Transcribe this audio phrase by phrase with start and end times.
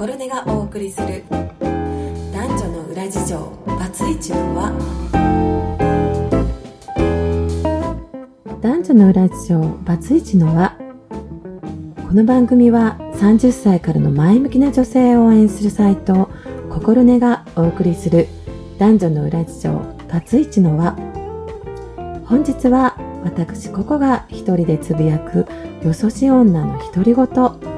[0.00, 1.24] 心根がお送りする。
[1.28, 3.38] 男女の裏事情。
[3.66, 4.72] バツイチの輪。
[8.62, 9.60] 男女の裏事情。
[9.84, 10.74] バツイチの輪。
[12.08, 16.30] この番組は30歳からの前向きな女性を応援するサイト。
[16.70, 18.26] 心根がお送りする。
[18.78, 19.82] 男女の裏事情。
[20.10, 20.96] バツイチの輪。
[22.24, 25.46] 本日は私ここが一人でつぶやく
[25.84, 27.69] よそし女の独り言。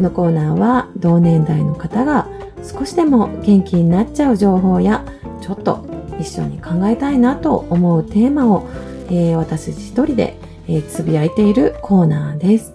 [0.00, 2.26] このコーナーは同年代の方が
[2.64, 5.04] 少しでも元気になっちゃう情報や
[5.42, 5.84] ちょっと
[6.18, 8.66] 一緒に考えたいなと思うテーマを、
[9.08, 12.72] えー、私一人で、えー、つぶやいているコーナーです。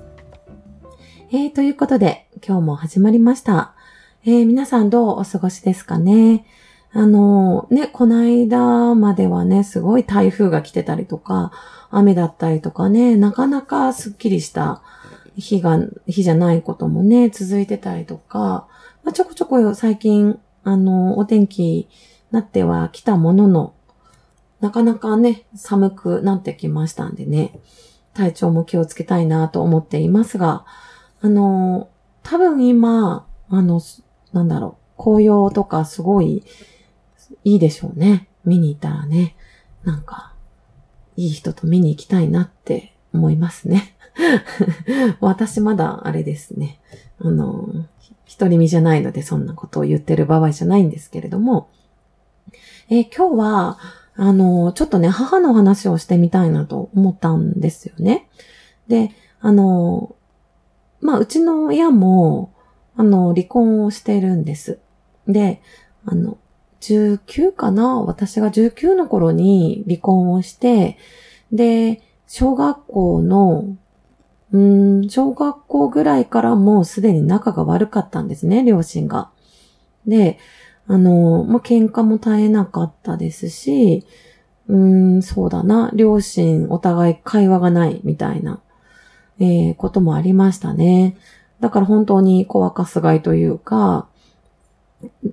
[1.32, 3.73] えー、ということで今日も始まりました。
[4.23, 6.46] え、皆さんどうお過ごしですかね？
[6.94, 11.52] あのね、この間まではね、すごい台風が来てたりとか、
[11.90, 14.84] 雨だったりとかね、なかなかスッキリした
[15.38, 18.67] 日が、日じゃないこともね、続いてたりとか、
[19.03, 21.90] まあ、ちょこちょこ最近、あの、お天気
[22.32, 23.73] なっては来たものの、
[24.62, 27.60] なかなかね、寒くなってきましたんでね、
[28.13, 30.65] 体調も気をつけたいなと思っていますが、
[31.21, 31.90] あの、
[32.23, 33.82] 多分今、あの、
[34.34, 36.43] なんだろう、紅葉とかすごい
[37.43, 38.27] いいでしょうね。
[38.43, 39.35] 見に行ったらね、
[39.84, 40.34] なんか、
[41.17, 43.96] いい人と見に行きたいなって思いますね。
[45.20, 46.80] 私まだあれですね。
[47.20, 47.68] あの、
[48.26, 51.70] 一人身じゃないのでそんなことを言ってる場合じゃないんですけれども、
[52.90, 53.80] えー、今日は、
[54.16, 58.30] あの、ちょっとね、母の話をしてみたいなと思ったんですよね。
[58.88, 60.16] で、あの、
[61.02, 62.54] まあ、うちの親も、
[62.96, 64.79] あの、離婚をしてるんです。
[65.28, 65.62] で、
[66.06, 66.38] あの、
[66.81, 68.02] 19かな？
[68.02, 70.97] 私が19の頃に離婚をして、
[71.52, 72.02] で、
[72.38, 73.78] 小学校の
[74.52, 79.30] うん、小学校ぐらいからもうすでに仲が悪かったんですね、両親が。
[80.06, 80.38] で、
[80.86, 84.06] あの、まあ、喧嘩も絶えなかったですし、
[84.68, 88.59] うん、そうだな、両親お互い会話がないみたいな、
[89.40, 91.16] えー、こともありましたね。
[91.62, 94.09] だから本当に小若すがいというか、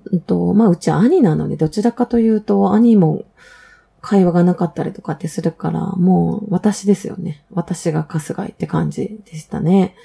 [0.09, 3.25] うんと、まあ、うち兄なので、どちらかというと、兄も
[4.03, 7.45] 会話がなかったりとかってするから、もう私ですよね。
[7.51, 9.95] 私が春日井って感じでしたね。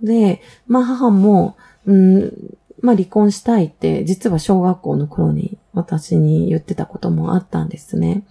[0.00, 2.32] で、まあ母も、うん、
[2.80, 8.24] まあ離婚したいって、実は小学校の頃に私に言ってたこともあったんですね。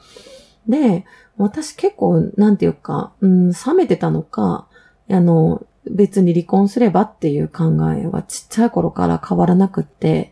[0.69, 1.03] で、
[1.38, 4.68] 私結構、なんていうか、うん、冷めてたのか、
[5.09, 10.31] あの、別に離婚すればっていう考えはちっちゃい頃から変わらなくって、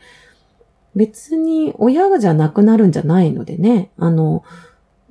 [0.96, 4.44] 別に親がじゃなくなるんじゃないのでね、あの、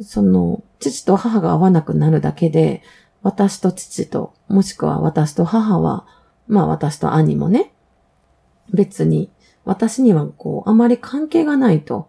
[0.00, 2.82] その、父と母が合わなくなるだけで、
[3.22, 6.06] 私と父と、もしくは私と母は、
[6.48, 7.72] まあ私と兄もね、
[8.72, 9.30] 別に、
[9.64, 12.08] 私にはこう、あまり関係がないと、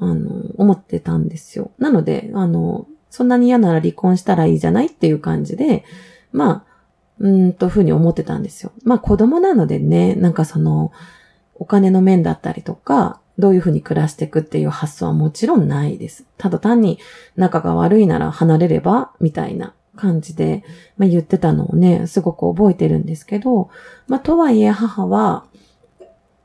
[0.00, 1.72] あの、思ってたんですよ。
[1.78, 5.84] なので、あの、そんなに嫌なら離婚したらいいじゃないっていう感じで、
[6.32, 6.72] まあ、
[7.18, 8.72] うんとふうに思ってたんですよ。
[8.84, 10.92] まあ子供なのでね、なんかその、
[11.62, 16.26] お金の面だったりとか、どういうふうに暮らしていくっていう発想はもちろんないです。
[16.36, 16.98] ただ単に
[17.36, 20.64] 仲が悪いなら離れれば、みたいな感じで、
[20.96, 23.70] まあ、言ってたのをね、すごく覚えてるんですけど、
[24.08, 25.44] まあ、とはいえ母は、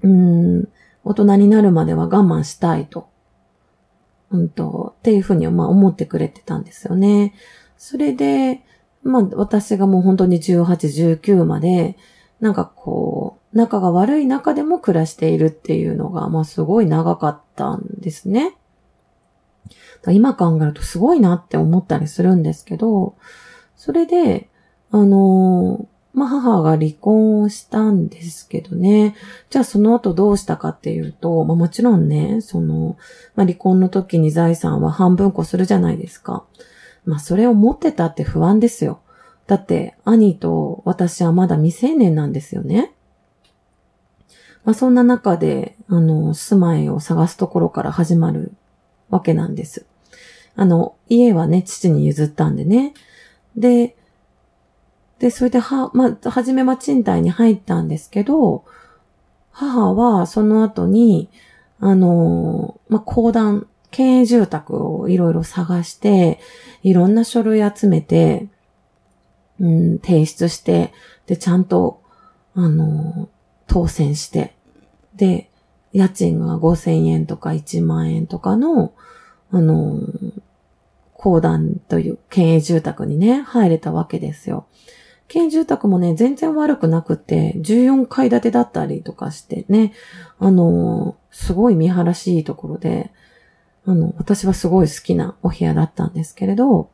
[0.03, 0.67] うん、
[1.03, 3.09] 大人になるまでは我慢したいと。
[4.29, 7.33] うんと、っていうふうにまあ思ってくれてたんですよね。
[7.75, 8.61] それで、
[9.01, 11.97] まあ私がもう本当に18、19まで、
[12.39, 18.55] なんかこう、仲が悪い中でも暮らしているっていうのが、まあすごい長かったんですね。
[20.09, 23.15] 今考えるとすごいなって思ったりするんですけど、
[23.75, 24.49] それで、
[24.91, 29.15] あのまあ、母が離婚をしたんですけどね。
[29.49, 32.97] じゃあその後どうしたかっていうと、まあ、もちろんね、その、
[33.35, 36.45] まあ、離婚の時に財産は半分こするじゃないですか。
[37.05, 39.01] まあ、それを持ってたって不安ですよ。
[39.45, 42.93] だって、兄と私はまだ未成年なんですよね。
[44.67, 48.51] まあ、そんな中で、あの、住まいを探すところから始まる
[49.09, 49.85] わけなんです。
[50.57, 52.93] あの、家はね、父に譲ったんでね。
[53.55, 53.95] で、
[55.19, 58.65] で、それでは、まあ、はじめは賃貸に入ったんですけど、
[59.51, 61.29] 母はその後に、
[61.79, 66.41] あの、まあ、公団、県営住宅をいろいろ探して、
[66.83, 68.49] いろんな書類集めて、
[69.61, 70.91] うん、提出して、
[71.25, 72.01] で、ちゃんと、
[72.53, 73.29] あの、
[73.67, 74.56] 当選して、
[75.17, 75.49] で、
[75.91, 78.93] 家賃が5000円とか1万円とかの、
[79.51, 79.99] あの、
[81.13, 84.67] 公団という県営住宅にね、入れたわけですよ。
[85.27, 89.93] 県住宅もね、全然悪くなくて、14階建てだったりとかしてね、
[90.39, 93.11] あの、すごい見晴らしいいところで、
[93.85, 96.89] あの、私はすごい好きなお部屋だったんですけれど、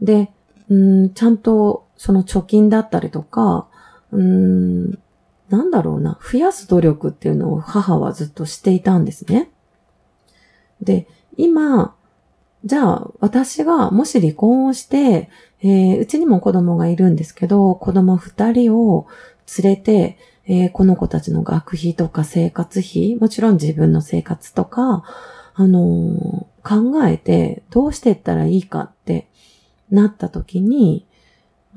[0.00, 0.30] で、
[0.68, 3.68] うん、ちゃんとその貯金だったりとか、
[4.12, 4.98] うん、
[5.48, 9.50] なんだろうな、増やす努力っていうのを母はずっとしていたんですね。
[10.80, 11.06] で、
[11.36, 11.94] 今、
[12.64, 15.30] じゃあ私がもし離婚をして、
[15.62, 19.06] えー、うちにも子供がいるんですけど、子供二人を
[19.62, 25.04] 連れて、えー、この子たちの学費とか生活費、もちろん自分の生活とか、
[25.54, 29.28] あのー、考えてどうしていったらいいかって
[29.90, 31.06] なった時に、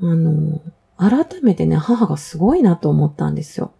[0.00, 0.60] あのー、
[1.00, 3.72] 改めてね、母がすごいなと思ったんですよ。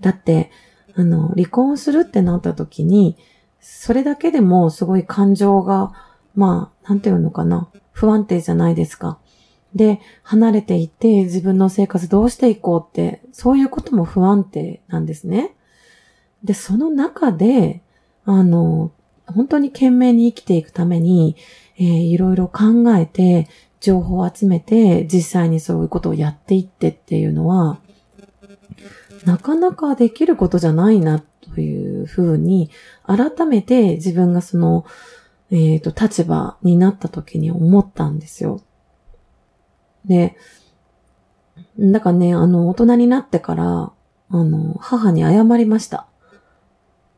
[0.00, 0.50] だって、
[0.94, 3.16] あの、離婚するってなった時に、
[3.60, 5.94] それだけでもすごい感情が、
[6.34, 9.18] まあ、なんていうのかな、不安定じゃないですか。
[9.74, 15.56] で、離れていて自分の生活どうしていこうって、そういうことも不安定なんですね。
[16.44, 17.82] で、その中で、
[18.26, 18.92] あの、
[19.26, 21.36] 本当に懸命に生きていくために、
[21.78, 23.48] えー、いろいろ考えて、
[23.84, 27.78] 情報を集めて、実際にそういうことをやっていってっていうのは、
[29.26, 31.22] なかなかできることじゃないな
[31.52, 32.70] というふうに、
[33.06, 34.86] 改めて自分がその、
[35.50, 38.62] えっ、ー、と、立場になった時に思ったんですよ。
[40.06, 40.34] で、
[41.78, 43.92] だからね、あの、大人になってから、
[44.30, 46.06] あの、母に謝りました。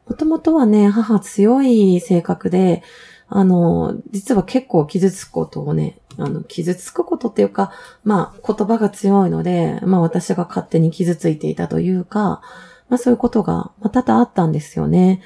[0.09, 2.83] もともとはね、母強い性格で、
[3.28, 7.73] あの、実は結構傷つくことをね、あの、傷つくことっていうか、
[8.05, 12.40] まあ、言葉が強いので、まあ私が勝手に傷ついていたというか、
[12.88, 15.23] まあそういうことが、まあ多々あったんですよね。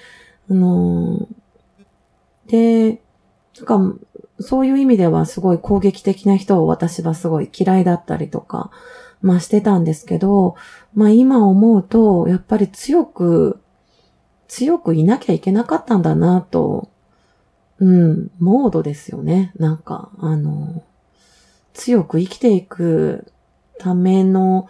[0.50, 1.28] あの
[2.46, 3.02] で、
[3.58, 3.94] なんか、
[4.40, 8.70] そういう意味ではすごい攻撃的な人を私はすごい嫌いだったりとか、
[9.20, 10.56] まあしてたんですけど、
[10.94, 13.60] まあ今思うと、やっぱり強く、
[14.48, 16.89] 強くいなきゃいけなかったんだなと、
[17.80, 19.52] うん、モードですよね。
[19.56, 20.84] なんか、あの、
[21.72, 23.32] 強く生きていく
[23.78, 24.68] ための、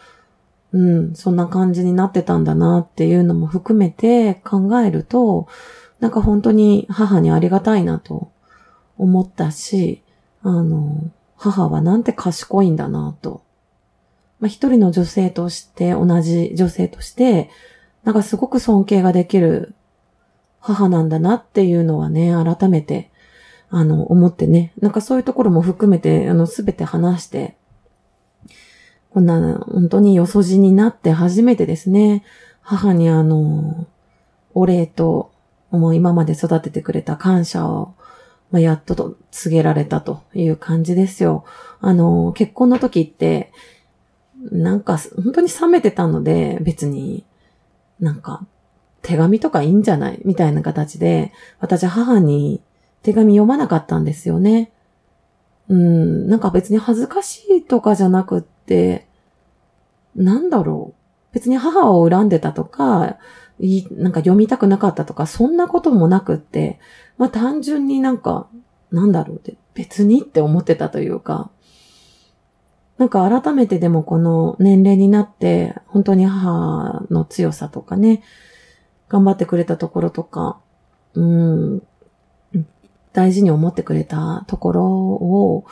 [0.73, 5.49] うん、そんな感じになってたんだなっていうのも含めて考えると、
[5.99, 8.31] なんか本当に母にありがたいなと
[8.97, 10.03] 思ったし、
[10.43, 13.43] あの、母はなんて賢いんだなと。
[14.39, 17.51] まあ、一人の女性として、同じ女性として、
[18.05, 19.75] なんかすごく尊敬ができる
[20.61, 23.11] 母なんだなっていうのはね、改めて、
[23.71, 27.57] あの、思ってね、なんかそういうところも含めて、あの、すべて話して、
[29.11, 32.25] こんな、本当によそじになって初めてですね、
[32.61, 33.87] 母にあの、
[34.55, 35.33] お礼と、
[35.71, 37.95] もう今まで育ててくれた感謝を
[38.51, 41.45] まあ、やっとと告げられたという感じですよ。
[41.81, 43.53] あの、結婚の時って、
[44.51, 47.25] なんか、本当に冷めてたので、別に、
[48.01, 48.45] なんか、
[49.02, 50.20] 手紙とかいいんじゃない？
[50.25, 52.61] みたいな形で、私母に
[53.02, 54.73] 手紙読まなかったんですよね。
[55.69, 59.06] うん、なんか別に恥ずかしいとかじゃなくって、
[60.14, 61.00] なんだろう。
[61.32, 63.19] 別に母を恨んでたとか、
[63.61, 66.81] いなんか読みたくなかったとか、そんなこともなくって、
[67.19, 68.49] まあ単純になんか、
[68.91, 71.50] なんだろうって、別にって思ってたというか、
[72.99, 78.23] なんか改めてでもこの年齢になって、本当に母の強さとかね、
[79.11, 80.59] 頑張ってくれたところとか、
[81.14, 81.83] うん、
[83.12, 85.67] 大事に思ってくれたところを、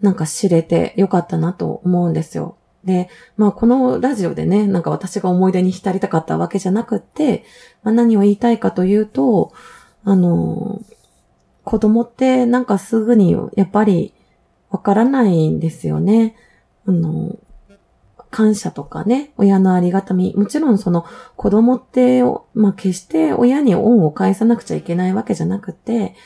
[0.00, 2.56] なんか知れてよかったなと思うんですよ。
[2.84, 7.44] で、まあこのラジオでね、なんか私が思い出に浸りたかったわけじゃなくって、
[7.82, 9.52] まあ、何を言いたいかというと、
[10.04, 10.80] あの、
[11.64, 14.12] 子供ってなんかすぐにやっぱり
[14.70, 16.36] わからないんですよね。
[16.86, 17.36] あの、
[18.34, 20.34] 感謝とかね、親のありがたみ。
[20.34, 26.16] もちろんその子供って、まあ決して親に恩を返さなくちゃいけないわけじゃなくて、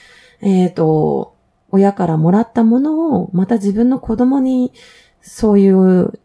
[0.41, 1.37] えっ、ー、と、
[1.71, 4.73] 親からもらったものをまた自分の子供に
[5.21, 6.19] そういう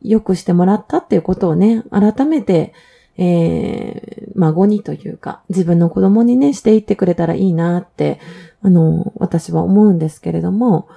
[0.00, 2.72] 良くしてもらったっていうことをね、改めて、
[3.18, 8.18] えー、孫にというか、自分の子供にね、していってくれたらいいなって、
[8.62, 10.88] あの、私は思うんですけれども、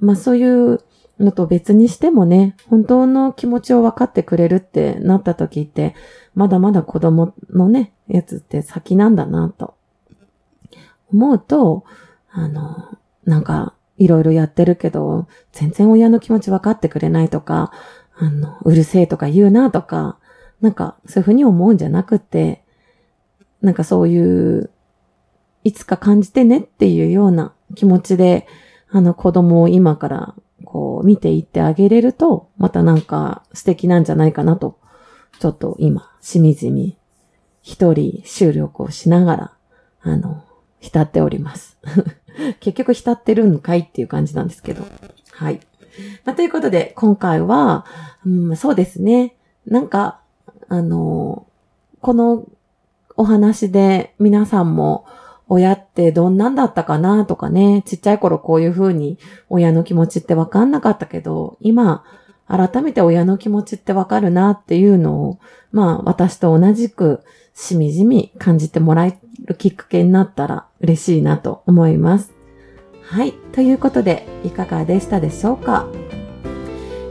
[0.00, 0.80] まあそういう
[1.18, 5.94] のと別にしてもね、本当の気持ちを分かってくれるってなった時って、
[6.34, 9.74] まだまだ子供のね、やつって先なんだなと。
[11.12, 11.84] 思うと、
[12.30, 17.72] あの、なんか、いろいろやってるけど、全然親の気持ち分かってくれないとか、
[18.16, 20.18] あの、うるせえとか言うなとか、
[20.60, 22.62] なんかそういうふうに思うんじゃなくて、
[23.60, 24.70] なんかそういう、
[25.64, 28.46] いつか感じてねっていうような気持ちで、
[28.90, 30.34] あの子供を今から
[30.68, 34.78] こう見ていってあげれると、またなんか素敵なんじゃないかなと、
[35.40, 36.98] ちょっと今、しみじみ、
[37.62, 39.52] 一人収録をしながら、
[40.02, 40.44] あの、
[40.78, 41.78] 浸っております。
[42.60, 44.84] 結局浸ってるんかいっていう感じなんですけど。
[45.32, 45.60] はい。
[46.26, 47.86] まあ、ということで、今回は、
[48.26, 49.36] うん、そうですね。
[49.66, 50.20] なんか、
[50.68, 51.46] あの、
[52.02, 52.44] この
[53.16, 55.06] お話で皆さんも
[55.48, 62.04] 親ってどんなんだったかなとかね、ちっちゃい頃こういう風に親の気持ちってわかんなかったけど、今、
[62.46, 65.38] 改めて親の気持ちってわかるなっていうのを、
[65.72, 67.22] まあ私と同じく
[67.54, 72.32] しみじみ感じてもらえるきっかけになったら嬉しいなと思います。
[73.02, 73.32] はい。
[73.52, 75.88] ということで、いかがでしたでしょうか？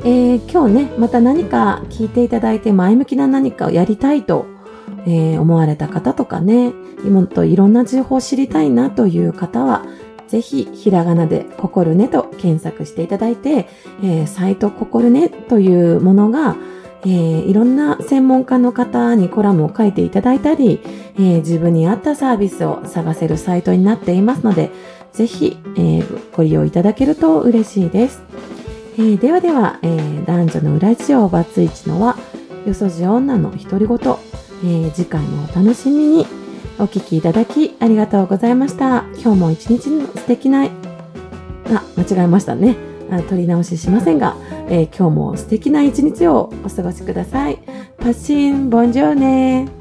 [0.04, 4.46] えー、今日ね、また何か聞いていただいて前向きな何かをやりたいと、
[5.06, 6.74] えー、思われた方とかね、
[7.10, 9.86] もっといろんな情報を知りたいなという方は、
[10.28, 13.68] ぜひ、ひらがなでココルネと検索していただいて、
[14.04, 16.58] えー、サイトココルネというものが、
[17.04, 20.82] えー、いろんな専門家の方にコラムを書いていただいたり、
[21.16, 24.72] えー、自分に合ったサービスを探せるサイトになっていますので、
[25.14, 28.22] ぜひ、えー、ご利用いただけると嬉しいです。
[28.98, 32.18] えー、ではでは、えー、男女の裏地をバツイチのは、
[32.66, 33.98] よそじ女の独り言、
[34.64, 36.26] えー、次回もお楽しみに
[36.80, 39.06] お聴きいただきありがとうございました。
[39.22, 40.68] 今日も一日の素敵な、あ、
[41.98, 42.76] 間違えましたね。
[43.10, 44.36] あ取り直ししませんが、
[44.70, 47.60] えー、今日も素敵な一日をお過ごしください。
[47.98, 49.77] パッシン、ボンジョーネ